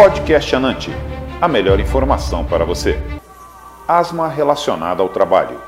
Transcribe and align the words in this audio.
Podcast 0.00 0.56
Anante, 0.56 0.90
a 1.42 1.46
melhor 1.46 1.78
informação 1.78 2.42
para 2.42 2.64
você. 2.64 2.98
Asma 3.86 4.28
relacionada 4.28 5.02
ao 5.02 5.10
trabalho. 5.10 5.60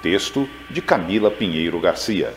Texto 0.00 0.48
de 0.70 0.80
Camila 0.80 1.30
Pinheiro 1.30 1.78
Garcia. 1.78 2.32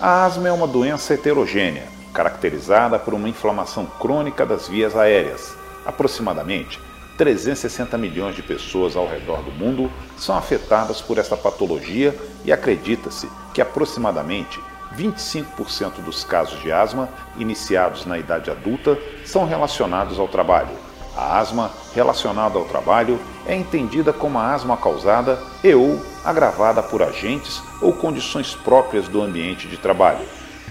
A 0.00 0.24
asma 0.24 0.48
é 0.48 0.52
uma 0.52 0.66
doença 0.66 1.14
heterogênea, 1.14 1.84
caracterizada 2.12 2.98
por 2.98 3.14
uma 3.14 3.28
inflamação 3.28 3.86
crônica 3.86 4.44
das 4.44 4.66
vias 4.66 4.96
aéreas. 4.96 5.54
Aproximadamente 5.86 6.80
360 7.16 7.96
milhões 7.96 8.34
de 8.34 8.42
pessoas 8.42 8.96
ao 8.96 9.06
redor 9.06 9.42
do 9.42 9.52
mundo 9.52 9.88
são 10.18 10.36
afetadas 10.36 11.00
por 11.00 11.18
esta 11.18 11.36
patologia 11.36 12.12
e 12.44 12.50
acredita-se 12.50 13.30
que 13.54 13.62
aproximadamente 13.62 14.58
25% 14.96 16.02
dos 16.04 16.24
casos 16.24 16.60
de 16.60 16.72
asma 16.72 17.08
iniciados 17.36 18.04
na 18.06 18.18
idade 18.18 18.50
adulta 18.50 18.98
são 19.24 19.46
relacionados 19.46 20.18
ao 20.18 20.28
trabalho. 20.28 20.70
A 21.16 21.38
asma 21.38 21.70
relacionada 21.94 22.58
ao 22.58 22.64
trabalho 22.64 23.18
é 23.46 23.54
entendida 23.54 24.12
como 24.12 24.38
a 24.38 24.54
asma 24.54 24.76
causada 24.76 25.38
e 25.62 25.74
ou 25.74 26.00
agravada 26.24 26.82
por 26.82 27.02
agentes 27.02 27.60
ou 27.80 27.92
condições 27.92 28.54
próprias 28.54 29.08
do 29.08 29.20
ambiente 29.20 29.66
de 29.68 29.76
trabalho. 29.76 30.26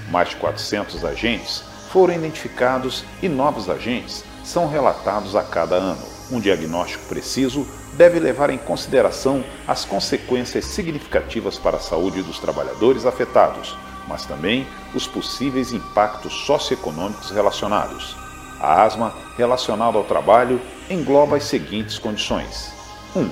Mais 0.10 0.30
de 0.30 0.38
400 0.38 1.04
agentes 1.06 1.64
foram 1.92 2.14
identificados 2.14 3.04
e 3.22 3.28
novos 3.28 3.70
agentes 3.70 4.24
são 4.44 4.68
relatados 4.68 5.36
a 5.36 5.44
cada 5.44 5.76
ano. 5.76 6.02
Um 6.32 6.40
diagnóstico 6.40 7.06
preciso 7.06 7.68
deve 7.94 8.20
levar 8.20 8.50
em 8.50 8.58
consideração 8.58 9.44
as 9.68 9.84
consequências 9.84 10.66
significativas 10.66 11.58
para 11.58 11.78
a 11.78 11.82
saúde 11.82 12.22
dos 12.22 12.40
trabalhadores 12.40 13.06
afetados, 13.06 13.76
mas 14.10 14.26
também 14.26 14.68
os 14.94 15.08
possíveis 15.08 15.72
impactos 15.72 16.34
socioeconômicos 16.46 17.30
relacionados. 17.30 18.18
A 18.60 18.84
asma 18.84 19.14
relacionada 19.38 19.98
ao 19.98 20.04
trabalho 20.04 20.60
engloba 20.90 21.38
as 21.38 21.44
seguintes 21.44 21.98
condições: 21.98 22.74
1. 23.16 23.30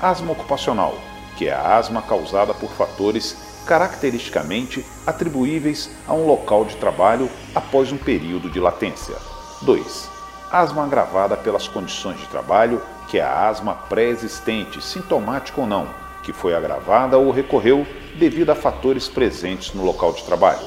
Asma 0.00 0.32
ocupacional, 0.32 0.94
que 1.36 1.48
é 1.48 1.52
a 1.52 1.76
asma 1.76 2.00
causada 2.00 2.54
por 2.54 2.70
fatores 2.70 3.36
caracteristicamente 3.66 4.84
atribuíveis 5.06 5.90
a 6.06 6.14
um 6.14 6.26
local 6.26 6.64
de 6.64 6.76
trabalho 6.76 7.28
após 7.54 7.90
um 7.90 7.98
período 7.98 8.48
de 8.48 8.60
latência. 8.60 9.16
2 9.62 10.14
asma 10.54 10.84
agravada 10.84 11.36
pelas 11.36 11.66
condições 11.66 12.20
de 12.20 12.28
trabalho, 12.28 12.80
que 13.08 13.18
é 13.18 13.22
a 13.24 13.48
asma 13.48 13.74
pré-existente, 13.74 14.80
sintomática 14.80 15.60
ou 15.60 15.66
não, 15.66 15.88
que 16.24 16.32
foi 16.32 16.54
agravada 16.54 17.18
ou 17.18 17.30
recorreu 17.30 17.86
devido 18.16 18.50
a 18.50 18.54
fatores 18.54 19.08
presentes 19.08 19.72
no 19.74 19.84
local 19.84 20.12
de 20.12 20.24
trabalho. 20.24 20.66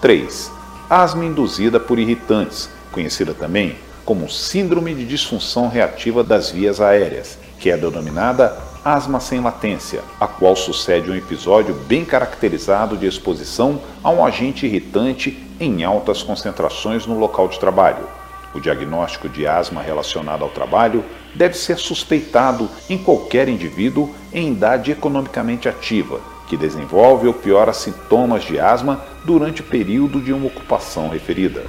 3. 0.00 0.50
Asma 0.90 1.24
induzida 1.24 1.78
por 1.78 1.98
irritantes, 1.98 2.68
conhecida 2.92 3.32
também 3.32 3.76
como 4.08 4.26
síndrome 4.26 4.94
de 4.94 5.04
disfunção 5.04 5.68
reativa 5.68 6.24
das 6.24 6.50
vias 6.50 6.80
aéreas, 6.80 7.38
que 7.60 7.70
é 7.70 7.76
denominada 7.76 8.56
asma 8.82 9.20
sem 9.20 9.38
latência, 9.38 10.00
a 10.18 10.26
qual 10.26 10.56
sucede 10.56 11.10
um 11.10 11.14
episódio 11.14 11.74
bem 11.74 12.06
caracterizado 12.06 12.96
de 12.96 13.06
exposição 13.06 13.82
a 14.02 14.08
um 14.08 14.24
agente 14.24 14.64
irritante 14.64 15.46
em 15.60 15.84
altas 15.84 16.22
concentrações 16.22 17.04
no 17.04 17.18
local 17.18 17.48
de 17.48 17.58
trabalho. 17.60 18.08
O 18.54 18.60
diagnóstico 18.60 19.28
de 19.28 19.46
asma 19.46 19.82
relacionado 19.82 20.42
ao 20.42 20.48
trabalho 20.48 21.04
deve 21.38 21.56
ser 21.56 21.78
suspeitado 21.78 22.68
em 22.90 22.98
qualquer 22.98 23.48
indivíduo 23.48 24.12
em 24.32 24.50
idade 24.50 24.90
economicamente 24.90 25.68
ativa 25.68 26.20
que 26.48 26.56
desenvolve 26.56 27.28
ou 27.28 27.34
piora 27.34 27.72
sintomas 27.72 28.42
de 28.42 28.58
asma 28.58 29.00
durante 29.24 29.60
o 29.60 29.64
período 29.64 30.20
de 30.20 30.32
uma 30.32 30.46
ocupação 30.46 31.08
referida. 31.08 31.64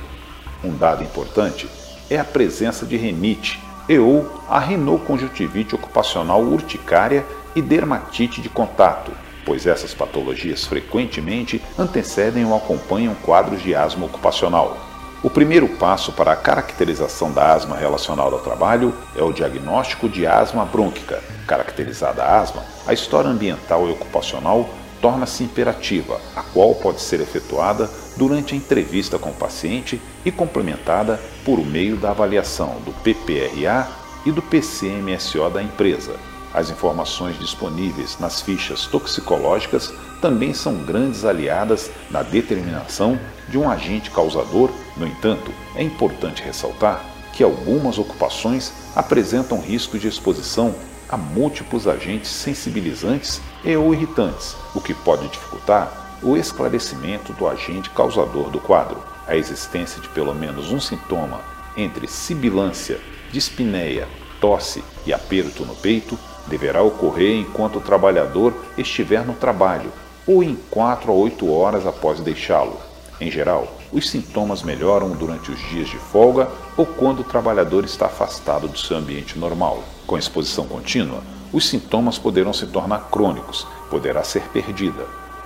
Um 0.64 0.76
dado 0.76 1.04
importante 1.04 1.70
é 2.10 2.18
a 2.18 2.24
presença 2.24 2.86
de 2.86 2.98
renite 2.98 3.60
e 3.88 4.00
ou 4.00 4.42
a 4.50 4.60
rinoconjuntivite 4.60 5.76
ocupacional 5.76 6.42
urticária 6.42 7.26
e 7.56 7.62
dermatite 7.62 8.42
de 8.42 8.50
contato, 8.50 9.12
pois 9.46 9.68
essas 9.68 9.94
patologias 9.94 10.66
frequentemente 10.66 11.62
antecedem 11.78 12.46
ou 12.46 12.56
acompanham 12.56 13.14
quadros 13.16 13.62
de 13.62 13.76
asma 13.76 14.06
ocupacional. 14.06 14.89
O 15.22 15.30
primeiro 15.30 15.68
passo 15.68 16.14
para 16.14 16.32
a 16.32 16.36
caracterização 16.36 17.30
da 17.30 17.54
asma 17.54 17.76
relacionada 17.76 18.32
ao 18.32 18.40
trabalho 18.40 18.94
é 19.18 19.22
o 19.22 19.34
diagnóstico 19.34 20.08
de 20.08 20.26
asma 20.26 20.64
brônquica. 20.64 21.22
Caracterizada 21.46 22.24
a 22.24 22.40
asma, 22.40 22.64
a 22.88 22.94
história 22.94 23.30
ambiental 23.30 23.86
e 23.90 23.92
ocupacional 23.92 24.70
torna-se 25.02 25.44
imperativa, 25.44 26.22
a 26.38 26.42
qual 26.42 26.74
pode 26.76 27.02
ser 27.02 27.20
efetuada 27.20 27.90
durante 28.16 28.54
a 28.54 28.58
entrevista 28.58 29.20
com 29.20 29.32
o 29.32 29.36
paciente 29.36 30.02
e 30.24 30.32
complementada 30.32 31.20
por 31.44 31.60
meio 31.66 31.98
da 31.98 32.12
avaliação 32.12 32.78
do 32.86 32.94
PPRA 33.04 33.90
e 34.26 34.32
do 34.32 34.42
PCMSO 34.42 35.50
da 35.50 35.62
empresa. 35.62 36.29
As 36.54 36.70
informações 36.70 37.38
disponíveis 37.38 38.18
nas 38.20 38.42
fichas 38.42 38.86
toxicológicas 38.88 39.94
também 40.20 40.54
são 40.54 40.76
grandes 40.78 41.24
aliadas 41.24 41.92
na 42.10 42.24
determinação 42.24 43.20
de 43.48 43.58
um 43.58 43.70
agente 43.70 44.10
causador. 44.10 44.72
No 44.98 45.06
entanto, 45.06 45.54
é 45.76 45.84
importante 45.84 46.42
ressaltar 46.42 47.06
que 47.34 47.44
algumas 47.44 48.00
ocupações 48.00 48.74
apresentam 48.96 49.62
risco 49.62 49.98
de 50.00 50.08
exposição 50.08 50.74
a 51.08 51.18
múltiplos 51.18 51.88
agentes 51.88 52.30
sensibilizantes 52.32 53.42
e 53.64 53.76
ou 53.76 53.94
irritantes, 53.94 54.56
o 54.76 54.82
que 54.82 54.94
pode 54.94 55.28
dificultar 55.28 56.20
o 56.22 56.36
esclarecimento 56.36 57.32
do 57.34 57.48
agente 57.48 57.90
causador 57.92 58.50
do 58.50 58.60
quadro. 58.60 59.02
A 59.28 59.36
existência 59.36 60.02
de 60.02 60.10
pelo 60.10 60.34
menos 60.34 60.72
um 60.72 60.80
sintoma 60.80 61.42
entre 61.78 62.08
sibilância, 62.08 63.00
dispneia, 63.32 64.08
tosse 64.42 64.84
e 65.06 65.14
aperto 65.14 65.64
no 65.66 65.76
peito 65.76 66.18
deverá 66.50 66.82
ocorrer 66.82 67.38
enquanto 67.38 67.78
o 67.78 67.82
trabalhador 67.82 68.54
estiver 68.78 69.26
no 69.26 69.34
trabalho 69.34 69.92
ou 70.28 70.44
em 70.44 70.58
4 70.70 71.12
a 71.12 71.16
8 71.16 71.50
horas 71.52 71.88
após 71.88 72.20
deixá-lo. 72.20 72.78
Em 73.22 73.32
geral, 73.32 73.68
os 73.92 74.10
sintomas 74.10 74.64
melhoram 74.64 75.10
durante 75.12 75.52
os 75.52 75.60
dias 75.70 75.90
de 75.90 75.98
folga 75.98 76.50
ou 76.78 76.86
quando 76.86 77.22
o 77.22 77.24
trabalhador 77.24 77.84
está 77.84 78.06
afastado 78.06 78.68
do 78.68 78.78
seu 78.78 78.98
ambiente 78.98 79.38
normal. 79.38 79.84
Com 80.06 80.18
exposição 80.18 80.66
contínua, 80.66 81.22
os 81.52 81.68
sintomas 81.68 82.18
poderão 82.18 82.54
se 82.54 82.68
tornar 82.68 83.10
crônicos, 83.10 83.66
poderá 83.90 84.24
ser 84.24 84.44
perdida. 84.50 85.06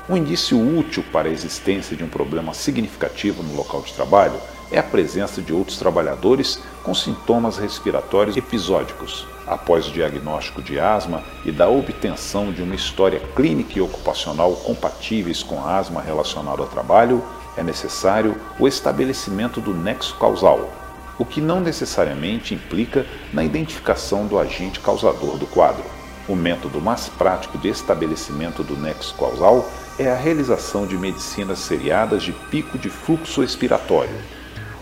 Um 0.10 0.18
indício 0.18 0.60
útil 0.60 1.04
para 1.14 1.30
a 1.30 1.32
existência 1.32 1.96
de 1.96 2.04
um 2.04 2.10
problema 2.10 2.54
significativo 2.54 3.42
no 3.42 3.56
local 3.56 3.82
de 3.82 3.94
trabalho 3.94 4.36
é 4.70 4.78
a 4.78 4.84
presença 4.84 5.42
de 5.42 5.54
outros 5.54 5.78
trabalhadores 5.78 6.60
com 6.84 6.94
sintomas 6.94 7.58
respiratórios 7.58 8.36
episódicos. 8.36 9.26
Após 9.46 9.88
o 9.88 9.92
diagnóstico 9.92 10.62
de 10.62 10.80
asma 10.80 11.22
e 11.44 11.52
da 11.52 11.68
obtenção 11.68 12.52
de 12.52 12.62
uma 12.62 12.76
história 12.76 13.20
clínica 13.36 13.78
e 13.78 13.82
ocupacional 13.82 14.54
compatíveis 14.54 15.44
com 15.44 15.60
a 15.60 15.78
asma 15.78 16.02
relacionada 16.02 16.62
ao 16.62 16.68
trabalho, 16.68 17.22
é 17.58 17.64
necessário 17.64 18.36
o 18.58 18.68
estabelecimento 18.68 19.60
do 19.60 19.74
nexo 19.74 20.16
causal, 20.18 20.72
o 21.20 21.26
que 21.26 21.42
não 21.42 21.60
necessariamente 21.60 22.54
implica 22.54 23.06
na 23.34 23.44
identificação 23.44 24.26
do 24.26 24.40
agente 24.40 24.80
causador 24.80 25.38
do 25.38 25.46
quadro. 25.46 25.84
O 26.28 26.36
método 26.36 26.80
mais 26.80 27.10
prático 27.10 27.58
de 27.58 27.68
estabelecimento 27.68 28.64
do 28.64 28.78
nexo 28.78 29.14
causal 29.16 29.70
é 30.00 30.10
a 30.10 30.16
realização 30.16 30.88
de 30.88 30.98
medicinas 30.98 31.60
seriadas 31.60 32.24
de 32.24 32.32
pico 32.32 32.78
de 32.78 32.90
fluxo 32.90 33.44
expiratório, 33.44 34.16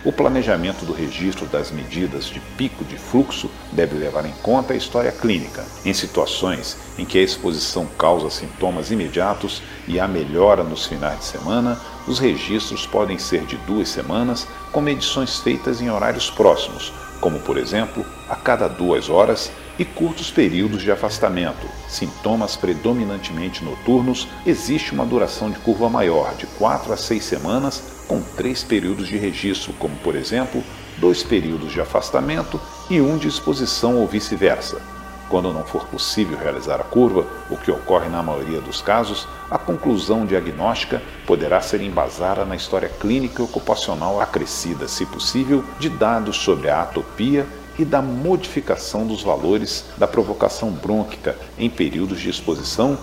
o 0.04 0.12
planejamento 0.12 0.84
do 0.86 0.94
registro 0.94 1.46
das 1.46 1.72
medidas 1.72 2.26
de 2.26 2.40
pico 2.58 2.84
de 2.84 2.98
fluxo 2.98 3.50
deve 3.72 3.96
levar 3.96 4.26
em 4.26 4.34
conta 4.42 4.74
a 4.74 4.76
história 4.76 5.12
clínica. 5.12 5.64
Em 5.86 5.94
situações 5.94 6.78
em 6.98 7.06
que 7.06 7.20
a 7.20 7.22
exposição 7.22 7.86
causa 7.98 8.30
sintomas 8.30 8.90
imediatos 8.90 9.62
e 9.88 10.00
há 10.00 10.08
melhora 10.08 10.64
nos 10.64 10.86
finais 10.86 11.20
de 11.20 11.26
semana, 11.26 11.80
os 12.08 12.18
registros 12.18 12.88
podem 12.88 13.20
ser 13.20 13.46
de 13.46 13.58
duas 13.58 13.90
semanas, 13.90 14.48
com 14.72 14.82
medições 14.82 15.38
feitas 15.38 15.82
em 15.82 15.92
horários 15.92 16.32
próximos, 16.32 16.92
como 17.20 17.40
por 17.40 17.58
exemplo 17.58 18.04
a 18.28 18.36
cada 18.36 18.68
duas 18.68 19.10
horas, 19.10 19.52
e 19.82 19.86
curtos 19.86 20.30
períodos 20.30 20.84
de 20.84 20.92
afastamento. 20.92 21.68
Sintomas 21.90 22.56
predominantemente 22.56 23.66
noturnos, 23.66 24.28
existe 24.46 24.94
uma 24.94 25.08
duração 25.08 25.50
de 25.50 25.58
curva 25.58 25.90
maior, 25.90 26.36
de 26.36 26.46
4 26.46 26.94
a 26.94 26.98
6 26.98 27.24
semanas, 27.24 27.84
com 28.08 28.22
três 28.22 28.64
períodos 28.64 29.08
de 29.08 29.18
registro, 29.18 29.74
como 29.80 29.96
por 29.96 30.16
exemplo, 30.16 30.64
dois 30.98 31.24
períodos 31.24 31.74
de 31.74 31.82
afastamento 31.82 32.62
e 32.92 33.02
um 33.02 33.18
de 33.18 33.28
exposição 33.28 33.98
ou 33.98 34.06
vice-versa. 34.06 34.80
Quando 35.28 35.52
não 35.52 35.64
for 35.64 35.88
possível 35.88 36.38
realizar 36.38 36.80
a 36.80 36.84
curva, 36.84 37.26
o 37.50 37.58
que 37.58 37.72
ocorre 37.72 38.08
na 38.08 38.22
maioria 38.22 38.62
dos 38.62 38.84
casos, 38.84 39.28
a 39.50 39.58
conclusão 39.58 40.28
diagnóstica 40.28 41.02
poderá 41.26 41.60
ser 41.60 41.82
embasada 41.82 42.46
na 42.46 42.56
história 42.56 42.90
clínica 42.90 43.42
e 43.42 43.46
ocupacional 43.46 44.22
acrescida, 44.22 44.88
se 44.88 45.08
possível, 45.08 45.64
de 45.80 45.90
dados 45.90 46.36
sobre 46.38 46.70
a 46.70 46.84
atopia 46.84 47.48
e 47.82 47.86
da 47.86 48.02
modificação 48.02 49.08
dos 49.08 49.24
valores 49.24 49.86
da 49.98 50.08
provocação 50.08 50.70
brônquica 50.70 51.36
em 51.58 51.68
períodos 51.68 52.22
de 52.22 52.30
exposição 52.30 52.98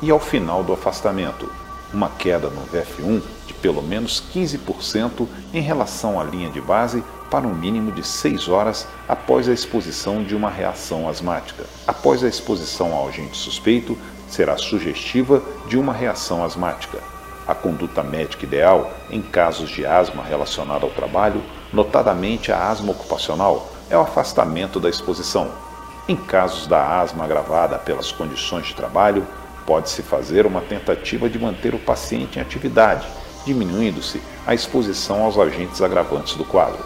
e 0.00 0.08
ao 0.10 0.20
final 0.20 0.62
do 0.62 0.72
afastamento. 0.72 1.50
Uma 1.92 2.08
queda 2.08 2.48
no 2.48 2.62
VF1 2.66 3.20
de 3.48 3.54
pelo 3.54 3.82
menos 3.82 4.22
15% 4.32 5.26
em 5.52 5.60
relação 5.60 6.20
à 6.20 6.22
linha 6.22 6.48
de 6.48 6.60
base 6.60 7.02
para 7.28 7.46
um 7.46 7.54
mínimo 7.54 7.90
de 7.90 8.06
6 8.06 8.48
horas 8.48 8.86
após 9.08 9.48
a 9.48 9.52
exposição 9.52 10.22
de 10.22 10.36
uma 10.36 10.48
reação 10.48 11.08
asmática. 11.08 11.64
Após 11.84 12.22
a 12.22 12.28
exposição 12.28 12.94
ao 12.94 13.08
agente 13.08 13.36
suspeito, 13.36 13.98
será 14.28 14.56
sugestiva 14.56 15.42
de 15.68 15.76
uma 15.76 15.92
reação 15.92 16.44
asmática. 16.44 16.98
A 17.48 17.54
conduta 17.54 18.04
médica 18.04 18.44
ideal 18.44 18.92
em 19.10 19.20
casos 19.20 19.70
de 19.70 19.84
asma 19.84 20.22
relacionada 20.22 20.84
ao 20.84 20.92
trabalho, 20.92 21.42
notadamente 21.72 22.52
a 22.52 22.68
asma 22.70 22.92
ocupacional, 22.92 23.79
é 23.90 23.96
o 23.96 24.00
afastamento 24.00 24.78
da 24.78 24.88
exposição. 24.88 25.50
Em 26.08 26.16
casos 26.16 26.66
da 26.66 27.00
asma 27.00 27.24
agravada 27.24 27.78
pelas 27.78 28.10
condições 28.10 28.66
de 28.66 28.74
trabalho, 28.74 29.26
pode-se 29.66 30.02
fazer 30.02 30.46
uma 30.46 30.60
tentativa 30.60 31.28
de 31.28 31.38
manter 31.38 31.74
o 31.74 31.78
paciente 31.78 32.38
em 32.38 32.42
atividade, 32.42 33.06
diminuindo-se 33.44 34.20
a 34.46 34.54
exposição 34.54 35.24
aos 35.24 35.38
agentes 35.38 35.82
agravantes 35.82 36.34
do 36.34 36.44
quadro. 36.44 36.84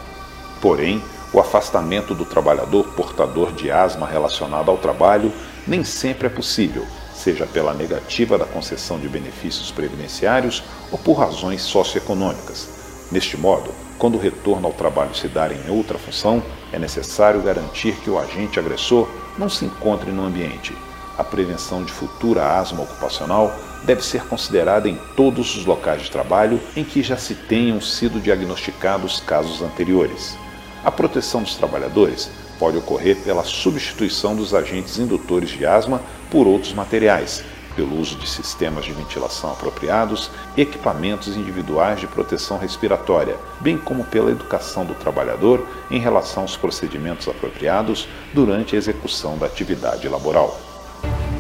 Porém, 0.61 1.03
o 1.33 1.41
afastamento 1.41 2.15
do 2.15 2.25
trabalhador 2.25 2.85
portador 2.95 3.53
de 3.53 3.71
asma 3.71 4.07
relacionado 4.07 4.71
ao 4.71 4.79
trabalho 4.79 5.33
nem 5.67 5.83
sempre 5.83 6.27
é 6.27 6.31
possível, 6.31 6.87
seja 7.15 7.47
pela 7.47 7.75
negativa 7.75 8.39
da 8.39 8.45
concessão 8.45 8.99
de 8.99 9.09
benefícios 9.09 9.71
previdenciários 9.71 10.63
ou 10.93 10.99
por 10.99 11.15
razões 11.15 11.63
socioeconômicas. 11.63 12.69
Neste 13.11 13.37
modo, 13.37 13.73
quando 13.99 14.17
o 14.17 14.21
retorno 14.21 14.67
ao 14.67 14.73
trabalho 14.73 15.15
se 15.15 15.29
dar 15.29 15.53
em 15.53 15.71
outra 15.71 15.99
função, 15.99 16.43
é 16.73 16.79
necessário 16.79 17.43
garantir 17.43 17.95
que 17.97 18.11
o 18.11 18.19
agente 18.19 18.59
agressor 18.59 19.09
não 19.39 19.49
se 19.49 19.65
encontre 19.65 20.11
no 20.11 20.25
ambiente. 20.25 20.77
A 21.17 21.23
prevenção 21.23 21.85
de 21.85 21.93
futura 21.93 22.59
asma 22.59 22.83
ocupacional 22.83 23.55
deve 23.85 24.03
ser 24.03 24.25
considerada 24.25 24.89
em 24.89 24.99
todos 25.17 25.57
os 25.57 25.65
locais 25.65 26.03
de 26.03 26.11
trabalho 26.11 26.61
em 26.75 26.83
que 26.83 27.03
já 27.03 27.17
se 27.17 27.35
tenham 27.35 27.81
sido 27.81 28.21
diagnosticados 28.21 29.21
casos 29.21 29.63
anteriores. 29.63 30.37
A 30.85 30.91
proteção 30.91 31.43
dos 31.43 31.55
trabalhadores 31.55 32.31
pode 32.59 32.79
ocorrer 32.79 33.17
pela 33.19 33.45
substituição 33.45 34.35
dos 34.35 34.55
agentes 34.55 34.99
indutores 34.99 35.51
de 35.51 35.65
asma 35.65 36.01
por 36.31 36.47
outros 36.47 36.73
materiais, 36.73 37.45
pelo 37.77 37.99
uso 37.99 38.17
de 38.17 38.29
sistemas 38.29 38.85
de 38.85 38.93
ventilação 38.93 39.51
apropriados 39.51 40.31
equipamentos 40.57 41.37
individuais 41.37 42.01
de 42.01 42.07
proteção 42.07 42.59
respiratória, 42.59 43.37
bem 43.61 43.77
como 43.77 44.05
pela 44.05 44.31
educação 44.31 44.85
do 44.85 44.95
trabalhador 44.95 45.67
em 45.91 45.99
relação 45.99 46.43
aos 46.43 46.57
procedimentos 46.57 47.29
apropriados 47.29 48.09
durante 48.33 48.75
a 48.75 48.79
execução 48.79 49.37
da 49.37 49.47
atividade 49.47 50.09
laboral. 50.09 50.59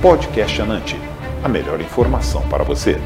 Podcast 0.02 0.60
Anante 0.60 0.98
a 1.44 1.48
melhor 1.48 1.78
informação 1.80 2.40
para 2.48 2.64
você. 2.64 2.98